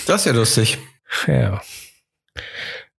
[0.07, 0.79] Das ist ja lustig.
[1.27, 1.61] Ja.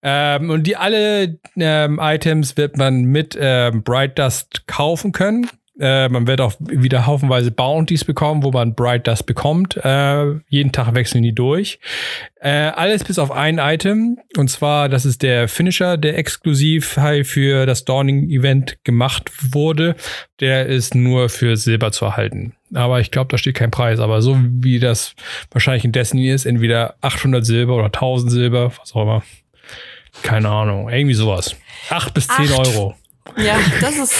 [0.04, 5.50] Ähm, und die alle ähm, Items wird man mit ähm, Bright Dust kaufen können.
[5.80, 9.78] Äh, man wird auch wieder haufenweise Bounties bekommen, wo man Bright Dust bekommt.
[9.78, 11.80] Äh, jeden Tag wechseln die durch.
[12.40, 14.18] Äh, alles bis auf ein Item.
[14.38, 19.96] Und zwar, das ist der Finisher, der exklusiv halt für das Dawning-Event gemacht wurde.
[20.40, 22.54] Der ist nur für Silber zu erhalten.
[22.74, 24.00] Aber ich glaube, da steht kein Preis.
[24.00, 25.14] Aber so wie das
[25.52, 29.24] wahrscheinlich in Destiny ist, entweder 800 Silber oder 1000 Silber, was auch immer.
[30.24, 30.90] Keine Ahnung.
[30.90, 31.56] Irgendwie sowas.
[31.90, 32.68] 8 bis 10 Acht.
[32.68, 32.96] Euro.
[33.36, 34.14] Ja, das ist,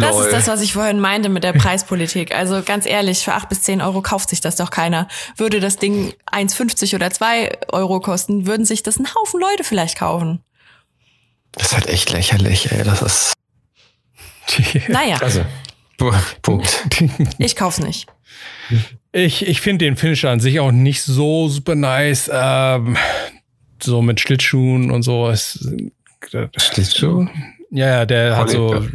[0.00, 2.34] das ist das, was ich vorhin meinte mit der Preispolitik.
[2.34, 5.08] Also ganz ehrlich, für acht bis zehn Euro kauft sich das doch keiner.
[5.36, 9.98] Würde das Ding 1,50 oder zwei Euro kosten, würden sich das ein Haufen Leute vielleicht
[9.98, 10.40] kaufen.
[11.52, 12.82] Das ist halt echt lächerlich, ey.
[12.84, 13.34] Das ist.
[14.88, 15.16] Naja.
[15.20, 15.44] Also,
[16.42, 16.84] Punkt.
[17.38, 18.06] Ich kauf's nicht.
[19.12, 22.30] Ich, ich finde den Finisher an sich auch nicht so super nice.
[22.32, 22.96] Ähm,
[23.82, 25.28] so mit Schlittschuhen und so.
[25.28, 25.68] Es,
[26.56, 27.28] Schlittschuh?
[27.72, 28.84] Ja, ja, der hat so.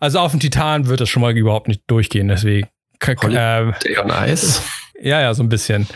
[0.00, 2.66] Also auf dem Titan wird das schon mal überhaupt nicht durchgehen, deswegen.
[3.06, 4.62] Äh, on Ice?
[5.02, 5.86] Ja, ja, so ein bisschen.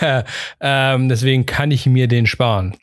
[0.60, 2.76] ähm, deswegen kann ich mir den sparen.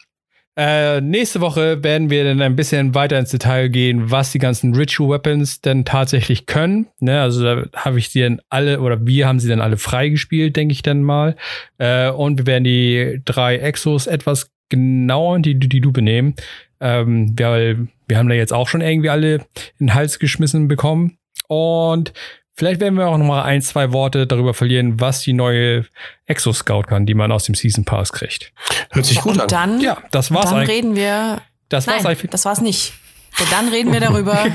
[0.57, 4.75] Äh, nächste Woche werden wir dann ein bisschen weiter ins Detail gehen, was die ganzen
[4.75, 6.87] Ritual Weapons denn tatsächlich können.
[6.99, 10.57] Ne, also da habe ich sie dann alle oder wir haben sie dann alle freigespielt,
[10.57, 11.37] denke ich dann mal.
[11.77, 16.35] Äh, und wir werden die drei Exos etwas genauer die, die du benehmen.
[16.81, 21.17] Ähm, weil wir haben da jetzt auch schon irgendwie alle in den Hals geschmissen bekommen.
[21.47, 22.11] Und
[22.55, 25.85] vielleicht werden wir auch noch mal ein, zwei Worte darüber verlieren, was die neue
[26.25, 28.51] Exo-Scout kann, die man aus dem Season Pass kriegt.
[28.91, 29.47] Hört sich gut und an.
[29.47, 30.77] Dann, ja, das war's dann eigentlich.
[30.77, 31.41] reden wir.
[31.69, 32.93] Das nein, war's das war's nicht.
[33.39, 34.45] Und dann reden wir darüber,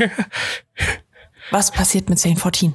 [1.51, 2.75] was passiert mit Zane 14.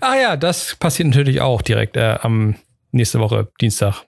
[0.00, 2.56] Ah ja, das passiert natürlich auch direkt äh, am
[2.90, 4.04] nächste Woche, Dienstag,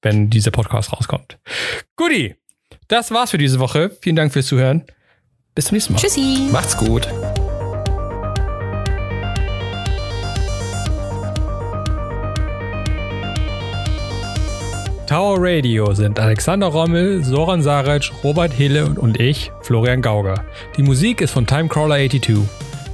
[0.00, 1.38] wenn dieser Podcast rauskommt.
[1.96, 2.34] Guti,
[2.92, 3.90] das war's für diese Woche.
[4.02, 4.84] Vielen Dank fürs Zuhören.
[5.54, 5.98] Bis zum nächsten Mal.
[5.98, 6.48] Tschüssi.
[6.52, 7.08] Macht's gut.
[15.06, 20.44] Tower Radio sind Alexander Rommel, Soran Saric, Robert Hille und ich, Florian Gauger.
[20.76, 22.40] Die Musik ist von Timecrawler82.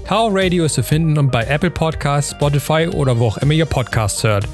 [0.06, 4.24] Tower Radio ist zu finden bei Apple Podcasts, Spotify oder wo auch immer ihr Podcasts
[4.24, 4.48] hört.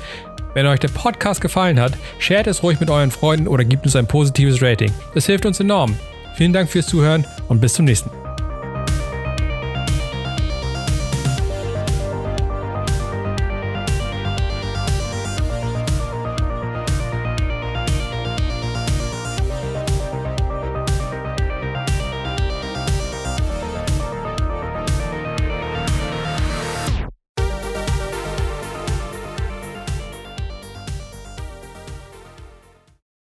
[0.54, 3.96] Wenn euch der Podcast gefallen hat, shared es ruhig mit euren Freunden oder gebt uns
[3.96, 4.92] ein positives Rating.
[5.14, 5.96] Das hilft uns enorm.
[6.36, 8.23] Vielen Dank fürs Zuhören und bis zum nächsten Mal.